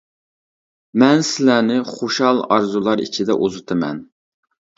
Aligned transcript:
مەن 1.03 1.21
سىلەرنى 1.27 1.77
خۇشال 1.89 2.41
ئارزۇلار 2.57 3.05
ئىچىدە 3.05 3.37
ئۇزىتىمەن. 3.45 4.03